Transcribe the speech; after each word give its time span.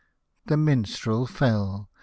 "The 0.47 0.57
Minstrel 0.57 1.27
fell! 1.27 1.91